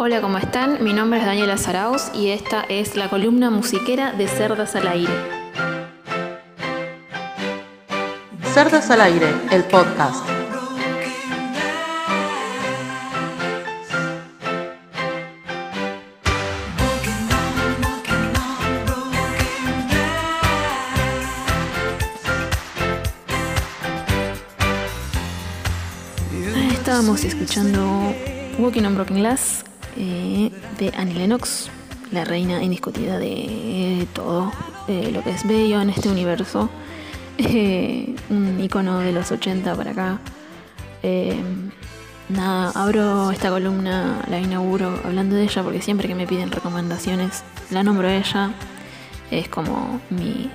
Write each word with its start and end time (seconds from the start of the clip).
Hola, 0.00 0.20
¿cómo 0.20 0.38
están? 0.38 0.84
Mi 0.84 0.92
nombre 0.92 1.18
es 1.18 1.26
Daniela 1.26 1.58
Zarauz 1.58 2.12
y 2.14 2.28
esta 2.28 2.62
es 2.62 2.94
la 2.94 3.10
columna 3.10 3.50
musiquera 3.50 4.12
de 4.12 4.28
Cerdas 4.28 4.76
al 4.76 4.86
Aire. 4.86 5.12
Cerdas 8.54 8.88
al 8.92 9.00
Aire, 9.00 9.26
el 9.50 9.64
podcast. 9.64 10.24
Estábamos 26.70 27.24
escuchando 27.24 28.14
Walking 28.60 28.84
on 28.84 28.94
Broken 28.94 29.16
Glass 29.16 29.64
eh, 30.00 30.52
de 30.78 30.92
Annie 30.96 31.14
Lennox, 31.14 31.70
la 32.12 32.24
reina 32.24 32.62
indiscutida 32.62 33.18
de 33.18 34.06
todo 34.14 34.52
eh, 34.86 35.10
lo 35.12 35.24
que 35.24 35.30
es 35.30 35.44
bello 35.46 35.80
en 35.80 35.90
este 35.90 36.08
universo. 36.08 36.70
Eh, 37.40 38.16
un 38.30 38.58
icono 38.60 38.98
de 38.98 39.12
los 39.12 39.30
80 39.30 39.76
para 39.76 39.92
acá. 39.92 40.18
nada, 42.28 42.72
abro 42.74 43.30
esta 43.30 43.48
columna, 43.48 44.24
la 44.28 44.40
inauguro 44.40 44.98
hablando 45.04 45.36
de 45.36 45.44
ella 45.44 45.62
porque 45.62 45.80
siempre 45.80 46.08
que 46.08 46.16
me 46.16 46.26
piden 46.26 46.50
recomendaciones 46.50 47.44
la 47.70 47.84
nombro 47.84 48.08
a 48.08 48.16
ella. 48.16 48.50
Es 49.30 49.48
como 49.48 50.00
mi, 50.10 50.50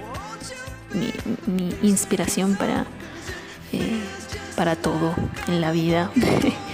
mi, 1.48 1.70
inspiración 1.84 2.58
para, 2.58 2.86
para 4.58 4.76
todo 4.76 5.16
en 5.48 5.62
la 5.62 5.72
vida. 5.72 6.12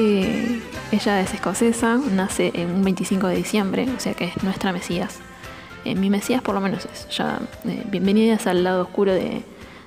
Ella 0.00 1.20
es 1.20 1.34
escocesa, 1.34 1.98
nace 2.12 2.52
en 2.54 2.70
un 2.70 2.82
25 2.82 3.26
de 3.26 3.36
diciembre, 3.36 3.86
o 3.94 4.00
sea 4.00 4.14
que 4.14 4.24
es 4.24 4.42
nuestra 4.42 4.72
Mesías. 4.72 5.18
Eh, 5.84 5.94
mi 5.94 6.08
Mesías 6.08 6.40
por 6.42 6.54
lo 6.54 6.60
menos 6.60 6.86
es. 6.86 7.06
Ya, 7.10 7.38
eh, 7.66 7.84
bienvenidas 7.90 8.46
al 8.46 8.64
lado 8.64 8.82
oscuro 8.82 9.12
de, 9.12 9.42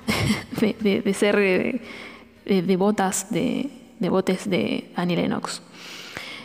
ser 1.14 1.36
de, 1.36 2.76
botas, 2.76 3.26
de, 3.30 3.70
botes 4.08 4.48
de 4.48 4.90
Annie 4.94 5.16
Lennox. 5.16 5.62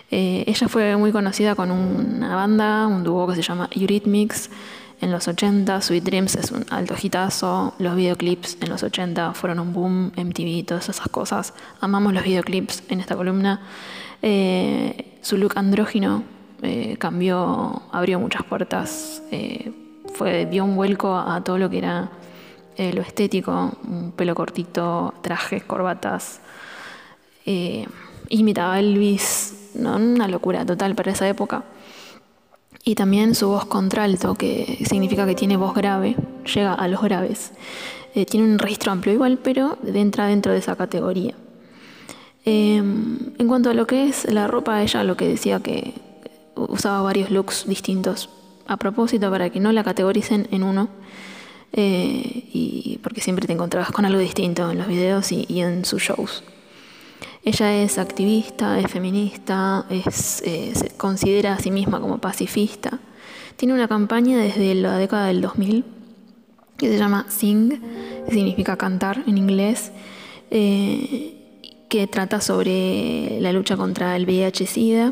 Eh, 0.10 0.46
ella 0.48 0.68
fue 0.68 0.98
muy 0.98 1.12
conocida 1.12 1.54
con 1.54 1.70
una 1.70 2.36
banda, 2.36 2.88
un 2.88 3.04
dúo 3.04 3.28
que 3.28 3.36
se 3.36 3.44
llama 3.44 3.70
Eurythmics 3.72 4.50
en 5.02 5.12
los 5.12 5.28
80. 5.28 5.82
Sweet 5.82 6.04
Dreams 6.04 6.36
es 6.36 6.52
un 6.52 6.66
alto 6.70 6.96
hitazo. 7.02 7.74
Los 7.80 7.96
videoclips 7.96 8.58
en 8.62 8.70
los 8.70 8.84
80 8.84 9.34
fueron 9.34 9.60
un 9.60 9.74
boom. 9.74 10.12
MTV, 10.16 10.66
todas 10.66 10.90
esas 10.90 11.08
cosas. 11.10 11.54
Amamos 11.82 12.14
los 12.14 12.24
videoclips 12.24 12.84
en 12.90 13.00
esta 13.00 13.16
columna. 13.16 13.62
Eh, 14.22 15.18
su 15.22 15.38
look 15.38 15.54
andrógino 15.56 16.24
eh, 16.62 16.98
cambió, 17.00 17.84
abrió 17.92 18.20
muchas 18.20 18.44
puertas, 18.44 19.24
eh, 19.32 19.72
fue, 20.14 20.46
dio 20.46 20.66
un 20.66 20.76
vuelco 20.76 21.16
a 21.16 21.42
todo 21.44 21.58
lo 21.58 21.70
que 21.70 21.78
era 21.78 22.10
lo 22.94 23.02
estético, 23.02 23.74
un 23.90 24.14
pelo 24.14 24.34
cortito, 24.34 25.14
trajes, 25.22 25.66
corbatas. 25.66 26.40
imitaba 28.30 28.76
a 28.76 28.80
Elvis, 28.80 29.72
una 29.76 30.30
locura 30.30 30.66
total 30.66 30.96
para 30.96 31.12
esa 31.12 31.28
época. 31.28 31.66
Y 32.84 32.96
también 32.96 33.36
su 33.36 33.50
voz 33.50 33.66
contralto, 33.66 34.36
que 34.36 34.84
significa 34.88 35.26
que 35.26 35.36
tiene 35.36 35.58
voz 35.58 35.74
grave, 35.74 36.16
llega 36.54 36.74
a 36.74 36.88
los 36.88 37.02
graves. 37.02 37.52
tiene 38.28 38.46
un 38.46 38.58
registro 38.58 38.92
amplio 38.92 39.14
igual, 39.14 39.40
pero 39.42 39.78
entra 39.86 40.28
dentro 40.28 40.52
de 40.52 40.60
esa 40.60 40.76
categoría. 40.76 41.36
Em, 42.46 43.34
en 43.38 43.48
cuanto 43.48 43.70
a 43.70 43.74
lo 43.74 43.86
que 43.86 44.08
es 44.08 44.32
la 44.32 44.48
ropa, 44.48 44.82
ella 44.82 45.04
lo 45.04 45.16
que 45.16 45.28
decía 45.28 45.60
que 45.60 45.94
usaba 46.56 47.02
varios 47.02 47.30
looks 47.32 47.66
distintos 47.68 48.30
a 48.68 48.78
propósito 48.78 49.30
para 49.30 49.50
que 49.50 49.60
no 49.60 49.72
la 49.72 49.84
categoricen 49.84 50.48
en 50.52 50.64
uno. 50.64 50.90
Eh, 51.74 52.50
y 52.52 53.00
porque 53.04 53.22
siempre 53.22 53.46
te 53.46 53.54
encontrabas 53.54 53.92
con 53.92 54.06
algo 54.06 54.20
distinto 54.20 54.72
en 54.72 54.80
los 54.80 54.88
videos 54.88 55.32
y, 55.32 55.46
en 55.62 55.86
sus 55.86 56.02
shows. 56.02 56.44
Ella 57.50 57.82
es 57.82 57.98
activista, 57.98 58.78
es 58.78 58.92
feminista, 58.92 59.84
es, 59.90 60.44
eh, 60.46 60.72
se 60.76 60.90
considera 60.90 61.54
a 61.54 61.58
sí 61.58 61.72
misma 61.72 62.00
como 62.00 62.20
pacifista. 62.20 63.00
Tiene 63.56 63.74
una 63.74 63.88
campaña 63.88 64.38
desde 64.38 64.76
la 64.76 65.00
década 65.00 65.26
del 65.26 65.42
2000 65.42 65.84
que 66.78 66.90
se 66.90 67.00
llama 67.00 67.26
Sing, 67.28 67.82
que 68.28 68.32
significa 68.32 68.78
cantar 68.78 69.24
en 69.26 69.40
inglés. 69.40 69.92
Eh, 70.52 71.64
que 71.90 72.06
trata 72.06 72.40
sobre 72.40 73.42
la 73.42 73.52
lucha 73.52 73.76
contra 73.76 74.16
el 74.16 74.28
VIH-Sida 74.28 75.12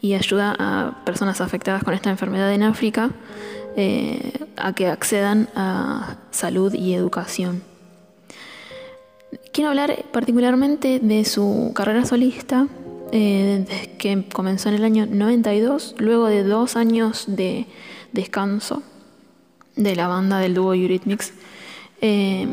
y 0.00 0.14
ayuda 0.14 0.54
a 0.56 1.02
personas 1.04 1.40
afectadas 1.40 1.82
con 1.82 1.92
esta 1.92 2.08
enfermedad 2.08 2.52
en 2.52 2.62
África 2.62 3.10
eh, 3.76 4.46
a 4.56 4.74
que 4.74 4.86
accedan 4.86 5.48
a 5.56 6.18
salud 6.30 6.72
y 6.72 6.94
educación. 6.94 7.73
Quiero 9.52 9.70
hablar 9.70 10.04
particularmente 10.12 11.00
de 11.00 11.24
su 11.24 11.72
carrera 11.74 12.04
solista, 12.04 12.66
eh, 13.12 13.64
que 13.98 14.24
comenzó 14.32 14.68
en 14.68 14.74
el 14.76 14.84
año 14.84 15.06
92, 15.06 15.94
luego 15.98 16.26
de 16.26 16.42
dos 16.42 16.76
años 16.76 17.24
de 17.28 17.66
descanso 18.12 18.82
de 19.76 19.96
la 19.96 20.08
banda 20.08 20.38
del 20.38 20.54
dúo 20.54 20.74
Eurythmics. 20.74 21.32
Eh, 22.00 22.46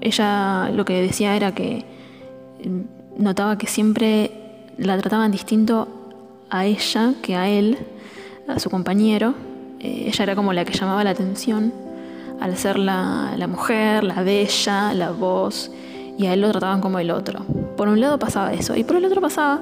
ella 0.00 0.70
lo 0.70 0.84
que 0.84 1.02
decía 1.02 1.36
era 1.36 1.54
que 1.54 1.84
notaba 3.16 3.58
que 3.58 3.66
siempre 3.66 4.30
la 4.78 4.98
trataban 4.98 5.30
distinto 5.30 5.88
a 6.50 6.66
ella 6.66 7.14
que 7.22 7.36
a 7.36 7.48
él, 7.48 7.78
a 8.48 8.58
su 8.58 8.70
compañero. 8.70 9.34
Eh, 9.80 10.04
ella 10.08 10.22
era 10.24 10.36
como 10.36 10.52
la 10.52 10.64
que 10.64 10.72
llamaba 10.72 11.04
la 11.04 11.10
atención 11.10 11.72
al 12.42 12.56
ser 12.56 12.78
la, 12.78 13.36
mujer, 13.48 14.04
la 14.04 14.22
bella, 14.22 14.92
la 14.94 15.10
voz, 15.10 15.70
y 16.18 16.26
a 16.26 16.34
él 16.34 16.40
lo 16.40 16.50
trataban 16.50 16.80
como 16.80 16.98
el 16.98 17.10
otro. 17.10 17.40
Por 17.76 17.88
un 17.88 18.00
lado 18.00 18.18
pasaba 18.18 18.52
eso, 18.52 18.76
y 18.76 18.84
por 18.84 18.96
el 18.96 19.04
otro 19.04 19.20
pasaba 19.20 19.60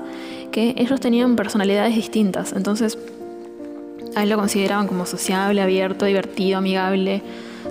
que 0.50 0.74
ellos 0.76 0.98
tenían 0.98 1.36
personalidades 1.36 1.94
distintas, 1.94 2.52
entonces 2.52 2.98
a 4.16 4.22
él 4.22 4.30
lo 4.30 4.36
consideraban 4.36 4.88
como 4.88 5.06
sociable, 5.06 5.60
abierto, 5.60 6.06
divertido, 6.06 6.58
amigable, 6.58 7.22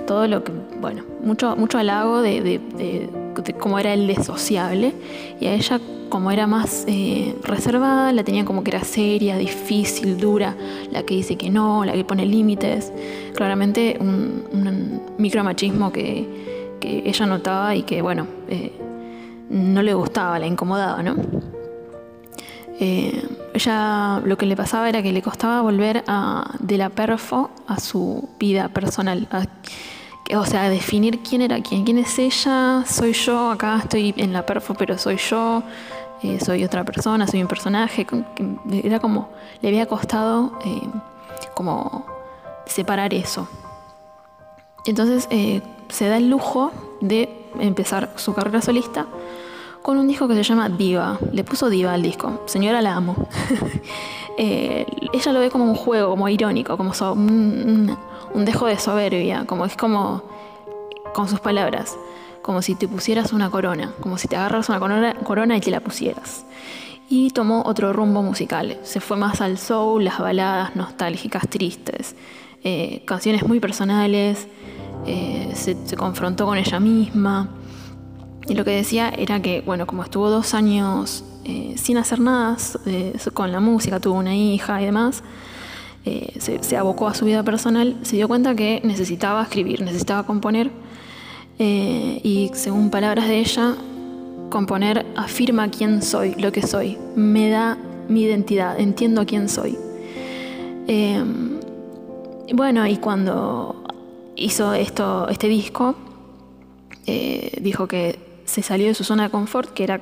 todo 0.05 0.27
lo 0.27 0.43
que, 0.43 0.51
bueno, 0.79 1.03
mucho, 1.21 1.55
mucho 1.55 1.77
halago 1.77 2.21
de 2.21 2.41
de 2.41 3.28
cómo 3.59 3.79
era 3.79 3.93
el 3.93 4.07
de 4.07 4.23
sociable 4.23 4.93
y 5.39 5.47
a 5.47 5.53
ella 5.53 5.79
como 6.09 6.31
era 6.31 6.47
más 6.47 6.85
eh, 6.87 7.35
reservada, 7.43 8.11
la 8.11 8.23
tenía 8.23 8.43
como 8.43 8.63
que 8.63 8.71
era 8.71 8.83
seria, 8.83 9.37
difícil, 9.37 10.17
dura, 10.17 10.55
la 10.91 11.03
que 11.03 11.13
dice 11.13 11.37
que 11.37 11.49
no, 11.49 11.85
la 11.85 11.93
que 11.93 12.03
pone 12.03 12.25
límites. 12.25 12.91
Claramente 13.35 13.97
un, 13.99 15.01
micromachismo 15.17 15.91
que, 15.91 16.77
que, 16.79 17.03
ella 17.05 17.25
notaba 17.25 17.75
y 17.75 17.83
que, 17.83 18.01
bueno, 18.01 18.25
eh, 18.47 18.71
no 19.49 19.81
le 19.81 19.93
gustaba, 19.93 20.39
la 20.39 20.47
incomodaba, 20.47 21.03
¿no? 21.03 21.15
Eh, 22.79 23.21
ella 23.53 24.21
lo 24.23 24.37
que 24.37 24.45
le 24.45 24.55
pasaba 24.55 24.87
era 24.87 25.03
que 25.03 25.11
le 25.11 25.21
costaba 25.21 25.61
volver 25.61 26.03
a, 26.07 26.55
de 26.59 26.77
la 26.77 26.89
perfo 26.89 27.49
a 27.67 27.79
su 27.79 28.29
vida 28.39 28.69
personal, 28.69 29.27
o 30.35 30.45
sea, 30.45 30.69
definir 30.69 31.19
quién 31.19 31.41
era 31.41 31.61
quién, 31.61 31.83
quién 31.83 31.97
es 31.97 32.17
ella, 32.19 32.83
soy 32.87 33.13
yo, 33.13 33.51
acá 33.51 33.79
estoy 33.83 34.13
en 34.17 34.33
la 34.33 34.45
perfo, 34.45 34.73
pero 34.75 34.97
soy 34.97 35.17
yo, 35.17 35.63
eh, 36.21 36.39
soy 36.39 36.63
otra 36.63 36.83
persona, 36.83 37.27
soy 37.27 37.41
un 37.41 37.47
personaje, 37.47 38.05
era 38.71 38.99
como, 38.99 39.29
le 39.61 39.69
había 39.69 39.85
costado 39.85 40.59
eh, 40.65 40.81
como 41.53 42.05
separar 42.65 43.13
eso. 43.13 43.47
Entonces 44.85 45.27
eh, 45.31 45.61
se 45.89 46.07
da 46.07 46.17
el 46.17 46.29
lujo 46.29 46.71
de 47.01 47.29
empezar 47.59 48.11
su 48.15 48.33
carrera 48.33 48.61
solista 48.61 49.07
con 49.81 49.97
un 49.97 50.07
disco 50.07 50.27
que 50.27 50.35
se 50.35 50.43
llama 50.43 50.69
Diva. 50.69 51.17
Le 51.31 51.43
puso 51.43 51.69
Diva 51.69 51.93
al 51.93 52.01
disco. 52.01 52.43
Señora 52.45 52.81
la 52.81 52.95
amo. 52.95 53.15
ella 54.41 55.33
lo 55.33 55.39
ve 55.41 55.49
como 55.49 55.65
un 55.65 55.75
juego, 55.75 56.11
como 56.11 56.29
irónico, 56.29 56.77
como 56.77 56.93
un, 57.13 57.97
un 58.33 58.45
dejo 58.45 58.67
de 58.67 58.77
soberbia, 58.79 59.45
como 59.45 59.65
es 59.65 59.75
como, 59.75 60.23
con 61.13 61.27
sus 61.27 61.39
palabras, 61.39 61.97
como 62.41 62.61
si 62.61 62.75
te 62.75 62.87
pusieras 62.87 63.33
una 63.33 63.49
corona, 63.49 63.93
como 63.99 64.17
si 64.17 64.27
te 64.27 64.35
agarras 64.35 64.69
una 64.69 64.79
corona, 65.23 65.57
y 65.57 65.61
te 65.61 65.71
la 65.71 65.81
pusieras. 65.81 66.45
Y 67.09 67.31
tomó 67.31 67.63
otro 67.65 67.91
rumbo 67.91 68.21
musical, 68.21 68.77
se 68.83 68.99
fue 68.99 69.17
más 69.17 69.41
al 69.41 69.57
soul, 69.57 70.03
las 70.03 70.19
baladas 70.19 70.75
nostálgicas, 70.75 71.47
tristes, 71.49 72.15
eh, 72.63 73.03
canciones 73.05 73.47
muy 73.47 73.59
personales, 73.59 74.47
eh, 75.05 75.51
se, 75.55 75.75
confrontó 75.95 76.45
con 76.45 76.57
ella 76.57 76.79
misma. 76.79 77.49
Y 78.47 78.53
lo 78.53 78.63
que 78.63 78.71
decía 78.71 79.09
era 79.09 79.41
que, 79.41 79.61
bueno, 79.61 79.85
como 79.87 80.03
estuvo 80.03 80.29
dos 80.29 80.53
años 80.53 81.23
eh, 81.49 81.77
sin 81.77 81.97
hacer 81.97 82.19
nada 82.19 82.57
con 83.33 83.51
la 83.51 83.59
música, 83.59 83.99
tuvo 83.99 84.19
una 84.19 84.35
hija 84.35 84.79
y 84.81 84.85
demás, 84.85 85.23
eh, 86.05 86.33
se, 86.39 86.77
abocó 86.77 87.07
a 87.07 87.13
su 87.13 87.25
vida 87.25 87.41
personal, 87.43 87.97
se 88.03 88.15
dio 88.15 88.27
cuenta 88.27 88.53
que 88.53 88.81
necesitaba 88.83 89.41
escribir, 89.41 89.81
necesitaba 89.81 90.23
componer. 90.25 90.69
Eh, 91.57 92.21
y 92.23 92.51
según 92.53 92.91
palabras 92.91 93.27
de 93.27 93.39
ella, 93.39 93.75
componer 94.49 95.05
afirma 95.15 95.69
quién 95.69 96.01
soy, 96.01 96.35
lo 96.35 96.51
que 96.51 96.61
soy. 96.61 96.97
Me 97.15 97.49
da 97.49 97.77
mi 98.07 98.21
identidad, 98.21 98.79
entiendo 98.79 99.25
quién 99.25 99.49
soy. 99.49 99.77
Bueno, 102.53 102.87
y 102.87 102.97
cuando 102.97 103.83
hizo 104.35 104.73
esto, 104.73 105.27
este 105.29 105.47
disco, 105.47 105.95
eh, 107.05 107.57
dijo 107.61 107.87
que 107.87 108.19
se 108.45 108.61
salió 108.61 108.87
de 108.87 108.93
su 108.93 109.03
zona 109.03 109.23
de 109.23 109.29
confort, 109.29 109.71
que 109.73 109.83
era 109.83 110.01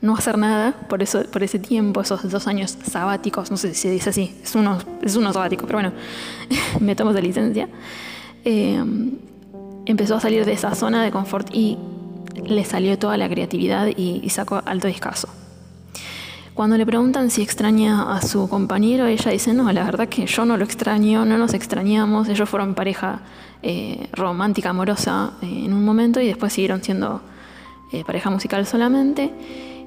no 0.00 0.14
hacer 0.14 0.36
nada 0.36 0.72
por, 0.88 1.02
eso, 1.02 1.22
por 1.24 1.42
ese 1.42 1.58
tiempo, 1.58 2.02
esos 2.02 2.28
dos 2.30 2.46
años 2.46 2.76
sabáticos, 2.90 3.50
no 3.50 3.56
sé 3.56 3.72
si 3.74 3.82
se 3.82 3.90
dice 3.90 4.10
así, 4.10 4.36
es 4.42 4.54
uno, 4.54 4.78
es 5.02 5.16
uno 5.16 5.32
sabático, 5.32 5.66
pero 5.66 5.78
bueno, 5.78 5.92
me 6.80 6.94
tomo 6.94 7.12
de 7.12 7.22
licencia. 7.22 7.68
Em, 8.44 9.12
empezó 9.86 10.16
a 10.16 10.20
salir 10.20 10.44
de 10.44 10.52
esa 10.52 10.74
zona 10.74 11.02
de 11.02 11.10
confort 11.10 11.48
y 11.54 11.78
le 12.44 12.64
salió 12.64 12.98
toda 12.98 13.16
la 13.16 13.28
creatividad 13.28 13.88
y, 13.96 14.28
sacó 14.28 14.60
alto 14.64 14.88
discazo. 14.88 15.28
Cuando 16.52 16.76
le 16.76 16.86
preguntan 16.86 17.30
si 17.30 17.42
extraña 17.42 18.14
a 18.14 18.22
su 18.22 18.48
compañero, 18.48 19.06
ella 19.06 19.30
dice, 19.30 19.54
no, 19.54 19.72
la 19.72 19.84
verdad 19.84 20.08
que 20.08 20.26
yo 20.26 20.44
no 20.44 20.56
lo 20.56 20.64
extraño, 20.64 21.24
no 21.24 21.36
nos 21.36 21.52
extrañamos, 21.54 22.28
ellos 22.28 22.48
fueron 22.48 22.74
pareja 22.74 23.20
eh, 23.62 24.08
romántica, 24.12 24.70
amorosa 24.70 25.32
eh, 25.42 25.62
en 25.64 25.72
un 25.72 25.84
momento 25.84 26.20
y 26.20 26.26
después 26.26 26.52
siguieron 26.52 26.82
siendo 26.82 27.22
eh, 27.94 28.04
pareja 28.04 28.28
musical 28.28 28.66
solamente. 28.66 29.30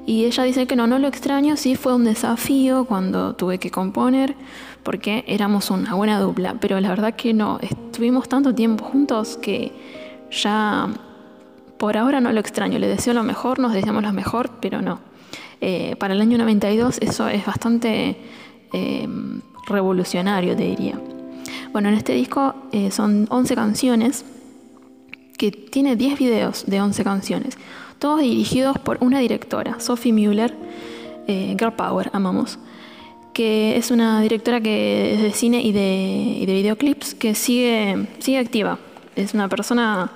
Y 0.05 0.23
ella 0.23 0.43
dice 0.43 0.65
que 0.65 0.77
no, 0.77 0.87
no 0.87 0.97
lo 0.97 1.09
extraño, 1.09 1.57
sí 1.57 1.75
fue 1.75 1.93
un 1.93 2.05
desafío 2.05 2.85
cuando 2.85 3.35
tuve 3.35 3.57
que 3.57 3.69
componer, 3.69 4.35
porque 4.83 5.25
éramos 5.27 5.69
una 5.69 5.93
buena 5.95 6.17
dupla, 6.21 6.55
pero 6.61 6.79
la 6.79 6.87
verdad 6.87 7.15
que 7.15 7.33
no, 7.33 7.59
estuvimos 7.61 8.29
tanto 8.29 8.55
tiempo 8.55 8.85
juntos 8.85 9.35
que 9.35 9.73
ya 10.31 10.87
por 11.77 11.97
ahora 11.97 12.21
no 12.21 12.31
lo 12.31 12.39
extraño, 12.39 12.79
le 12.79 12.87
deseo 12.87 13.13
lo 13.13 13.23
mejor, 13.23 13.59
nos 13.59 13.73
deseamos 13.73 14.01
lo 14.01 14.13
mejor, 14.13 14.51
pero 14.61 14.81
no. 14.81 14.99
Eh, 15.59 15.97
para 15.97 16.13
el 16.13 16.21
año 16.21 16.37
92 16.37 16.99
eso 17.01 17.27
es 17.27 17.45
bastante 17.45 18.15
eh, 18.71 19.07
revolucionario, 19.67 20.55
te 20.55 20.63
diría. 20.63 20.97
Bueno, 21.73 21.89
en 21.89 21.95
este 21.95 22.13
disco 22.13 22.55
son 22.91 23.27
11 23.29 23.55
canciones, 23.55 24.23
que 25.37 25.51
tiene 25.51 25.97
10 25.97 26.19
videos 26.19 26.65
de 26.65 26.81
11 26.81 27.03
canciones, 27.03 27.57
todos 27.99 28.21
dirigidos 28.21 28.77
por 28.79 28.97
una 29.01 29.19
directora, 29.19 29.79
Sophie 29.79 30.13
Mueller, 30.13 30.53
Girl 31.27 31.73
Power, 31.73 32.09
amamos, 32.13 32.57
que 33.33 33.77
es 33.77 33.91
una 33.91 34.21
directora 34.21 34.61
que 34.61 35.13
es 35.13 35.21
de 35.21 35.31
cine 35.31 35.61
y 35.61 35.71
de, 35.71 36.37
y 36.39 36.45
de 36.45 36.53
videoclips 36.53 37.13
que 37.13 37.35
sigue, 37.35 38.07
sigue 38.19 38.39
activa. 38.39 38.79
Es 39.15 39.33
una 39.33 39.49
persona 39.49 40.11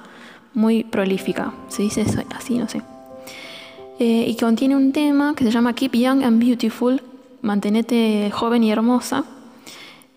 muy 0.53 0.83
prolífica, 0.83 1.53
se 1.67 1.83
dice 1.83 2.05
así, 2.35 2.57
no 2.57 2.67
sé. 2.67 2.81
Eh, 3.99 4.25
y 4.27 4.35
contiene 4.35 4.75
un 4.75 4.91
tema 4.91 5.35
que 5.35 5.43
se 5.43 5.51
llama 5.51 5.73
Keep 5.73 5.93
Young 5.93 6.23
and 6.23 6.43
Beautiful, 6.43 7.01
mantenete 7.41 8.31
joven 8.33 8.63
y 8.63 8.71
hermosa, 8.71 9.25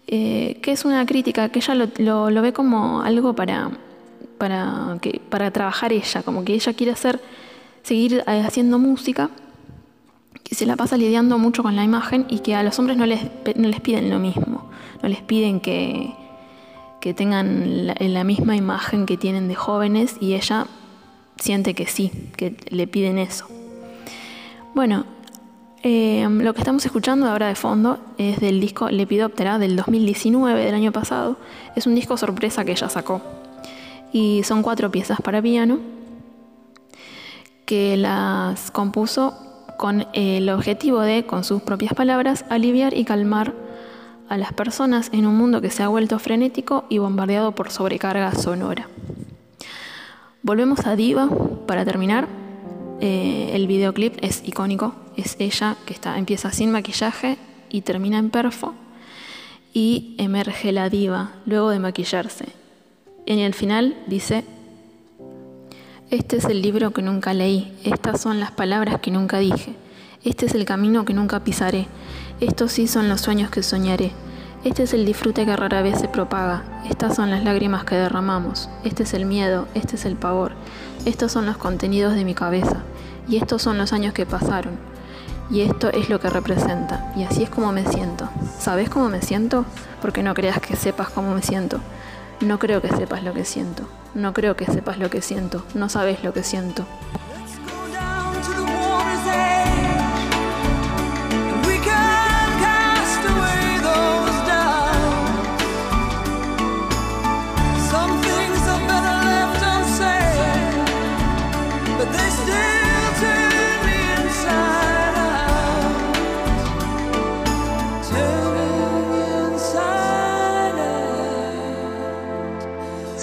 eh, 0.07 0.59
que 0.63 0.73
es 0.73 0.85
una 0.85 1.05
crítica 1.05 1.51
que 1.51 1.59
ella 1.59 1.75
lo, 1.75 2.31
lo, 2.31 2.43
ve 2.43 2.53
como 2.53 3.03
algo 3.03 3.35
para, 3.35 3.71
para, 4.39 4.97
que, 5.03 5.21
para 5.29 5.51
trabajar 5.51 5.93
ella, 5.93 6.23
como 6.23 6.45
que 6.45 6.55
ella 6.55 6.73
quiere 6.73 6.93
hacer, 6.93 7.21
seguir 7.85 8.25
eh, 8.27 8.43
haciendo 8.45 8.79
música, 8.79 9.31
que 10.43 10.55
se 10.55 10.67
la 10.67 10.77
pasa 10.77 10.97
lidiando 10.97 11.39
mucho 11.39 11.63
con 11.63 11.77
la 11.77 11.85
imagen 11.85 12.27
y 12.29 12.41
que 12.41 12.55
a 12.55 12.63
los 12.63 12.79
hombres 12.79 12.97
no 12.97 13.07
les, 13.07 13.23
no 13.57 13.69
les 13.69 13.81
piden 13.81 14.11
lo 14.11 14.19
mismo, 14.19 14.69
no 15.03 15.09
les 15.09 15.23
piden 15.23 15.61
que, 15.61 16.13
que 17.01 17.15
tengan 17.15 17.87
la, 17.87 18.25
misma 18.25 18.57
imagen 18.57 19.07
que 19.07 19.17
tienen 19.17 19.49
de 19.49 19.55
jóvenes 19.55 20.17
y 20.21 20.35
ella 20.35 20.67
siente 21.37 21.75
que 21.75 21.87
sí, 21.87 22.11
que 22.37 22.57
le 22.71 22.87
piden 22.87 23.19
eso. 23.19 23.47
Bueno, 24.75 25.05
eh, 25.83 26.27
lo 26.29 26.55
que 26.55 26.61
estamos 26.61 26.85
escuchando 26.85 27.27
ahora 27.27 27.49
de 27.49 27.55
fondo 27.55 27.99
es 28.17 28.41
del 28.41 28.61
disco 28.61 28.89
Lepidoptera 28.91 29.59
del 29.59 29.77
2019, 29.77 30.65
del 30.65 30.75
año 30.75 30.93
pasado. 30.93 31.37
Es 31.77 31.87
un 31.87 31.95
disco 31.95 32.17
sorpresa 32.17 32.65
que 32.65 32.73
ella 32.73 32.89
sacó. 32.89 33.21
Y 34.13 34.43
son 34.45 34.63
cuatro 34.63 34.91
piezas 34.91 35.21
para 35.21 35.43
piano 35.43 35.79
que 37.65 37.97
las 37.97 38.71
compuso 38.71 39.35
con 39.79 40.07
el 40.13 40.49
objetivo 40.51 41.01
de, 41.01 41.27
con 41.27 41.45
sus 41.45 41.63
propias 41.63 41.95
palabras, 41.95 42.45
aliviar 42.49 42.97
y 42.97 43.05
calmar 43.05 43.55
a 44.29 44.37
las 44.37 44.53
personas 44.53 45.11
en 45.13 45.27
un 45.27 45.37
mundo 45.37 45.61
que 45.61 45.71
se 45.71 45.83
ha 45.83 45.89
vuelto 45.89 46.19
frenético 46.19 46.85
y 46.89 46.99
bombardeado 46.99 47.55
por 47.55 47.71
sobrecarga 47.71 48.33
sonora. 48.33 48.89
Volvemos 50.43 50.87
a 50.87 50.97
Diva 50.97 51.29
para 51.67 51.85
terminar. 51.85 52.29
Eh, 53.01 53.51
el 53.55 53.67
videoclip 53.67 54.17
es 54.23 54.47
icónico, 54.47 54.95
es 55.17 55.37
ella 55.39 55.77
que 55.85 55.93
está, 55.93 56.17
empieza 56.17 56.53
sin 56.53 56.71
maquillaje 56.71 57.39
y 57.69 57.81
termina 57.81 58.19
en 58.19 58.31
perfo 58.31 58.75
y 59.73 60.15
emerge 60.19 60.71
la 60.71 60.89
diva 60.89 61.33
luego 61.45 61.71
de 61.71 61.81
maquillarse. 61.81 62.47
En 63.27 63.41
el 63.41 63.53
final 63.53 63.97
dice, 64.07 64.45
este 66.15 66.37
es 66.37 66.45
el 66.45 66.63
libro 66.63 66.93
que 66.93 67.03
nunca 67.03 67.35
leí, 67.35 67.77
estas 67.85 68.21
son 68.21 68.41
las 68.41 68.51
palabras 68.51 69.01
que 69.01 69.11
nunca 69.11 69.39
dije, 69.39 69.75
este 70.25 70.47
es 70.47 70.55
el 70.55 70.65
camino 70.65 71.05
que 71.05 71.15
nunca 71.15 71.41
pisaré, 71.41 71.87
estos 72.41 72.73
sí 72.73 72.89
son 72.89 73.09
los 73.09 73.21
sueños 73.21 73.51
que 73.51 73.63
soñaré. 73.63 74.13
Este 74.65 74.83
es 74.83 74.95
el 74.95 75.05
disfrute 75.05 75.45
que 75.45 75.55
rara 75.55 75.83
vez 75.83 76.01
se 76.01 76.09
propaga. 76.09 76.63
Estas 76.89 77.15
son 77.15 77.31
las 77.31 77.45
lágrimas 77.45 77.85
que 77.85 77.95
derramamos. 77.97 78.71
Este 78.83 79.03
es 79.03 79.13
el 79.15 79.27
miedo, 79.27 79.69
este 79.75 79.97
es 79.97 80.05
el 80.05 80.17
pavor. 80.17 80.53
Estos 81.05 81.33
son 81.33 81.45
los 81.45 81.59
contenidos 81.59 82.15
de 82.15 82.25
mi 82.25 82.35
cabeza. 82.35 82.79
Y 83.29 83.37
estos 83.37 83.61
son 83.61 83.77
los 83.77 83.93
años 83.93 84.15
que 84.15 84.25
pasaron. 84.25 84.73
Y 85.51 85.61
esto 85.61 85.91
es 85.91 86.09
lo 86.09 86.19
que 86.19 86.31
representa. 86.31 87.13
Y 87.15 87.25
así 87.25 87.43
es 87.43 87.51
como 87.51 87.73
me 87.73 87.87
siento. 87.87 88.29
¿Sabes 88.59 88.89
cómo 88.89 89.11
me 89.11 89.21
siento? 89.21 89.67
Porque 90.01 90.23
no 90.23 90.33
creas 90.33 90.61
que 90.61 90.77
sepas 90.77 91.11
cómo 91.11 91.35
me 91.35 91.43
siento. 91.43 91.79
No 92.41 92.59
creo 92.59 92.81
que 92.81 92.89
sepas 92.89 93.23
lo 93.23 93.35
que 93.35 93.45
siento. 93.45 93.87
No 94.15 94.33
creo 94.33 94.55
que 94.57 94.67
sepas 94.67 94.99
lo 94.99 95.11
que 95.11 95.21
siento. 95.21 95.65
No 95.75 95.89
sabes 95.89 96.23
lo 96.23 96.33
que 96.33 96.45
siento. 96.45 96.87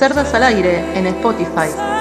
Cerdas 0.01 0.33
al 0.33 0.41
aire 0.41 0.97
en 0.97 1.05
Spotify. 1.05 2.00